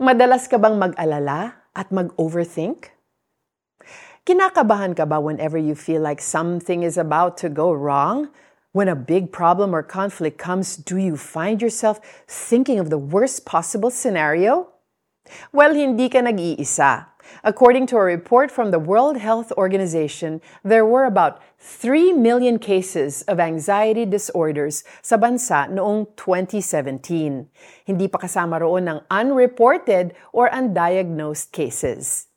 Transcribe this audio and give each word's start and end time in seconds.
Madalas 0.00 0.48
ka 0.48 0.56
bang 0.56 0.80
mag-alala 0.80 1.60
at 1.76 1.92
mag-overthink? 1.92 2.96
Kinakabahan 4.24 4.96
ka 4.96 5.04
ba 5.04 5.20
whenever 5.20 5.60
you 5.60 5.76
feel 5.76 6.00
like 6.00 6.24
something 6.24 6.80
is 6.80 6.96
about 6.96 7.36
to 7.36 7.52
go 7.52 7.68
wrong? 7.68 8.32
When 8.72 8.88
a 8.88 8.96
big 8.96 9.28
problem 9.28 9.76
or 9.76 9.84
conflict 9.84 10.40
comes, 10.40 10.80
do 10.80 10.96
you 10.96 11.20
find 11.20 11.60
yourself 11.60 12.00
thinking 12.24 12.80
of 12.80 12.88
the 12.88 12.96
worst 12.96 13.44
possible 13.44 13.92
scenario? 13.92 14.72
Well, 15.52 15.76
hindi 15.76 16.08
ka 16.08 16.24
nag-iisa. 16.24 17.09
According 17.44 17.86
to 17.88 17.96
a 17.96 18.04
report 18.04 18.50
from 18.50 18.70
the 18.70 18.78
World 18.78 19.16
Health 19.16 19.52
Organization, 19.56 20.40
there 20.62 20.84
were 20.84 21.04
about 21.04 21.40
3 21.58 22.12
million 22.12 22.58
cases 22.58 23.22
of 23.28 23.40
anxiety 23.40 24.04
disorders 24.04 24.84
sa 25.00 25.16
bansa 25.16 25.68
noong 25.68 26.08
2017. 26.16 27.48
Hindi 27.84 28.06
pa 28.08 28.18
kasama 28.18 28.60
roon 28.60 28.88
ng 28.88 29.00
unreported 29.08 30.12
or 30.32 30.48
undiagnosed 30.50 31.52
cases. 31.52 32.30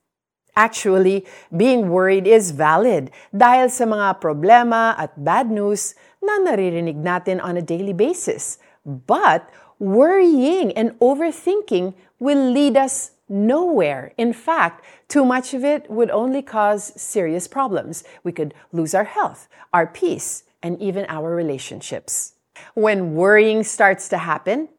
Actually, 0.54 1.26
being 1.49 1.90
worried 1.90 2.30
is 2.30 2.54
valid 2.54 3.10
dahil 3.34 3.73
sa 3.73 3.90
mga 3.90 4.21
problema 4.21 4.94
at 5.02 5.18
bad 5.18 5.49
news 5.49 5.98
na 6.21 6.38
naririnig 6.46 7.02
natin 7.02 7.41
on 7.41 7.57
a 7.57 7.66
daily 7.66 7.94
basis. 7.94 8.62
But 8.85 9.49
worrying 9.82 10.70
and 10.77 10.94
overthinking 11.02 11.98
will 12.21 12.54
lead 12.54 12.77
us 12.77 13.18
nowhere. 13.30 14.13
In 14.18 14.34
fact, 14.34 14.84
too 15.08 15.26
much 15.26 15.54
of 15.54 15.63
it 15.63 15.90
would 15.90 16.12
only 16.12 16.41
cause 16.41 16.94
serious 17.00 17.48
problems. 17.48 18.04
We 18.23 18.32
could 18.32 18.54
lose 18.72 18.94
our 18.94 19.05
health, 19.05 19.48
our 19.72 19.88
peace, 19.88 20.44
and 20.62 20.80
even 20.82 21.05
our 21.09 21.36
relationships. 21.36 22.34
When 22.73 23.16
worrying 23.16 23.63
starts 23.63 24.08
to 24.09 24.18
happen, 24.18 24.70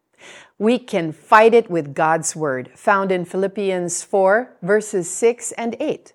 we 0.58 0.78
can 0.78 1.10
fight 1.10 1.52
it 1.54 1.68
with 1.68 1.94
God's 1.94 2.36
Word, 2.36 2.70
found 2.78 3.10
in 3.10 3.24
Philippians 3.24 4.02
4, 4.02 4.62
verses 4.62 5.10
6 5.10 5.52
and 5.58 5.74
8. 5.80 6.12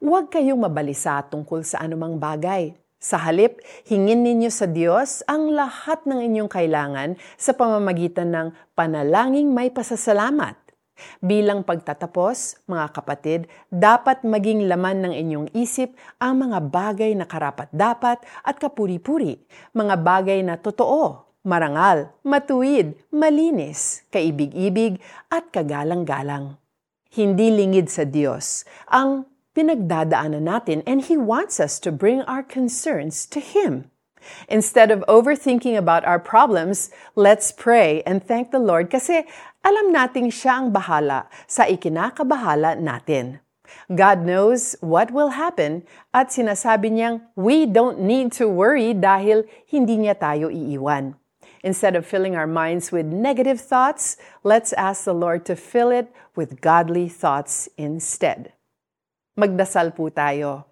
Huwag 0.00 0.30
kayong 0.30 0.62
mabalisa 0.62 1.20
tungkol 1.26 1.66
sa 1.66 1.82
anumang 1.82 2.16
bagay. 2.16 2.72
Sa 3.00 3.16
halip, 3.16 3.64
hingin 3.88 4.20
ninyo 4.20 4.52
sa 4.52 4.68
Diyos 4.68 5.24
ang 5.24 5.56
lahat 5.56 6.04
ng 6.04 6.20
inyong 6.20 6.52
kailangan 6.52 7.16
sa 7.40 7.56
pamamagitan 7.56 8.28
ng 8.28 8.48
panalangin 8.76 9.48
may 9.56 9.72
pasasalamat. 9.72 10.59
Bilang 11.24 11.64
pagtatapos, 11.64 12.64
mga 12.68 12.86
kapatid, 12.92 13.40
dapat 13.68 14.24
maging 14.24 14.68
laman 14.68 15.04
ng 15.04 15.14
inyong 15.16 15.48
isip 15.56 15.96
ang 16.20 16.44
mga 16.48 16.58
bagay 16.68 17.12
na 17.16 17.28
karapat-dapat 17.28 18.22
at 18.44 18.56
kapuri-puri, 18.56 19.40
mga 19.72 19.94
bagay 20.00 20.38
na 20.44 20.60
totoo, 20.60 21.30
marangal, 21.44 22.12
matuwid, 22.20 22.96
malinis, 23.08 24.04
kaibig-ibig 24.12 25.00
at 25.32 25.48
kagalang-galang. 25.48 26.60
Hindi 27.10 27.50
lingid 27.50 27.90
sa 27.90 28.06
Diyos 28.06 28.62
ang 28.86 29.26
pinagdadaanan 29.56 30.46
natin 30.46 30.78
and 30.86 31.02
He 31.10 31.18
wants 31.18 31.58
us 31.58 31.82
to 31.82 31.90
bring 31.90 32.22
our 32.30 32.44
concerns 32.44 33.26
to 33.26 33.42
Him. 33.42 33.90
Instead 34.48 34.90
of 34.90 35.04
overthinking 35.08 35.76
about 35.76 36.04
our 36.04 36.18
problems, 36.18 36.90
let's 37.14 37.52
pray 37.52 38.02
and 38.06 38.22
thank 38.22 38.50
the 38.50 38.62
Lord 38.62 38.90
kasi 38.90 39.24
alam 39.60 39.92
nating 39.92 40.32
siya 40.32 40.64
ang 40.64 40.68
bahala 40.72 41.28
sa 41.44 41.68
ikinakabahala 41.68 42.80
natin. 42.80 43.44
God 43.90 44.26
knows 44.26 44.74
what 44.80 45.10
will 45.10 45.34
happen 45.34 45.86
at 46.10 46.34
sinasabi 46.34 46.90
niyang 46.90 47.22
we 47.38 47.66
don't 47.66 48.02
need 48.02 48.34
to 48.34 48.50
worry 48.50 48.94
dahil 48.94 49.46
hindi 49.66 50.06
niya 50.06 50.18
tayo 50.18 50.50
iiwan. 50.50 51.14
Instead 51.62 51.94
of 51.94 52.08
filling 52.08 52.34
our 52.34 52.48
minds 52.48 52.88
with 52.88 53.06
negative 53.06 53.60
thoughts, 53.60 54.16
let's 54.42 54.72
ask 54.74 55.04
the 55.04 55.14
Lord 55.14 55.44
to 55.44 55.54
fill 55.54 55.92
it 55.92 56.08
with 56.32 56.64
godly 56.64 57.08
thoughts 57.08 57.68
instead. 57.76 58.56
Magdasal 59.36 59.92
po 59.92 60.08
tayo. 60.08 60.64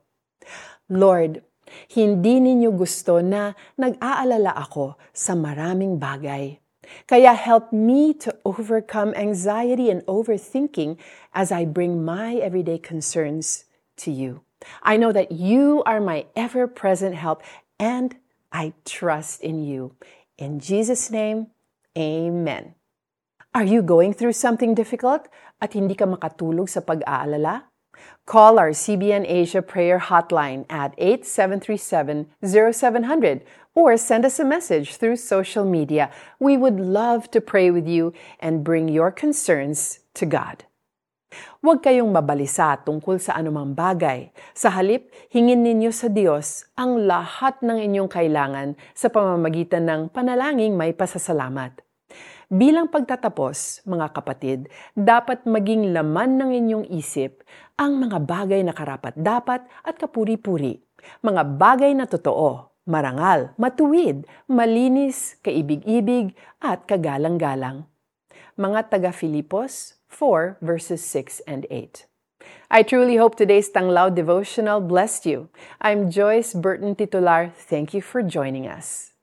Lord, 0.88 1.44
hindi 1.90 2.40
ninyo 2.40 2.72
gusto 2.74 3.20
na 3.22 3.54
nag-aalala 3.76 4.54
ako 4.56 4.98
sa 5.12 5.32
maraming 5.38 5.96
bagay. 6.00 6.58
Kaya 7.04 7.36
help 7.36 7.72
me 7.72 8.16
to 8.24 8.32
overcome 8.44 9.12
anxiety 9.12 9.92
and 9.92 10.00
overthinking 10.08 10.96
as 11.36 11.52
I 11.52 11.68
bring 11.68 12.04
my 12.04 12.40
everyday 12.40 12.80
concerns 12.80 13.68
to 14.00 14.10
you. 14.10 14.40
I 14.82 14.96
know 14.96 15.12
that 15.12 15.30
you 15.30 15.84
are 15.84 16.00
my 16.00 16.26
ever 16.34 16.66
present 16.66 17.14
help 17.14 17.44
and 17.78 18.16
I 18.50 18.72
trust 18.88 19.44
in 19.44 19.62
you. 19.62 19.94
In 20.40 20.58
Jesus' 20.58 21.10
name, 21.12 21.52
Amen. 21.98 22.74
Are 23.54 23.66
you 23.66 23.82
going 23.82 24.14
through 24.14 24.38
something 24.38 24.74
difficult 24.76 25.26
at 25.58 25.74
hindi 25.74 25.98
ka 25.98 26.06
makatulog 26.06 26.70
sa 26.70 26.78
pag-aalala? 26.78 27.67
Call 28.28 28.58
our 28.58 28.72
CBN 28.76 29.24
Asia 29.24 29.62
prayer 29.64 29.98
hotline 29.98 30.66
at 30.68 30.94
8737-0700 31.00 33.40
or 33.72 33.96
send 33.96 34.26
us 34.26 34.38
a 34.38 34.44
message 34.44 34.96
through 35.00 35.16
social 35.16 35.64
media. 35.64 36.10
We 36.42 36.58
would 36.60 36.78
love 36.78 37.30
to 37.32 37.40
pray 37.40 37.70
with 37.70 37.88
you 37.88 38.12
and 38.38 38.62
bring 38.64 38.88
your 38.88 39.10
concerns 39.10 40.00
to 40.14 40.26
God. 40.26 40.64
Huwag 41.64 41.82
kayong 41.84 42.12
mabalisa 42.12 42.76
tungkol 42.84 43.20
sa 43.20 43.32
anumang 43.36 43.74
bagay. 43.76 44.30
Sa 44.56 44.70
halip, 44.72 45.12
hingin 45.28 45.62
ninyo 45.64 45.92
sa 45.92 46.08
Diyos 46.08 46.64
ang 46.76 46.96
lahat 47.04 47.62
ng 47.64 47.78
inyong 47.80 48.08
kailangan 48.12 48.76
sa 48.92 49.08
pamamagitan 49.12 49.84
ng 49.88 50.08
panalangin 50.12 50.76
may 50.76 50.92
pasasalamat. 50.92 51.87
Bilang 52.48 52.88
pagtatapos, 52.88 53.84
mga 53.84 54.08
kapatid, 54.16 54.72
dapat 54.96 55.44
maging 55.44 55.92
laman 55.92 56.40
ng 56.40 56.50
inyong 56.56 56.86
isip 56.96 57.44
ang 57.76 58.00
mga 58.00 58.24
bagay 58.24 58.64
na 58.64 58.72
karapat-dapat 58.72 59.68
at 59.84 59.94
kapuri-puri. 60.00 60.80
Mga 61.20 61.44
bagay 61.60 61.92
na 61.92 62.08
totoo, 62.08 62.72
marangal, 62.88 63.52
matuwid, 63.60 64.24
malinis, 64.48 65.36
kaibig-ibig, 65.44 66.32
at 66.56 66.88
kagalang-galang. 66.88 67.84
Mga 68.56 68.96
taga 68.96 69.12
Filipos 69.12 70.00
4 70.08 70.56
verses 70.64 71.04
6 71.04 71.44
and 71.44 71.68
8. 71.68 72.08
I 72.72 72.80
truly 72.80 73.20
hope 73.20 73.36
today's 73.36 73.68
Tanglao 73.68 74.08
devotional 74.08 74.80
blessed 74.80 75.28
you. 75.28 75.52
I'm 75.84 76.08
Joyce 76.08 76.56
Burton 76.56 76.96
Titular. 76.96 77.52
Thank 77.52 77.92
you 77.92 78.00
for 78.00 78.24
joining 78.24 78.64
us. 78.64 79.17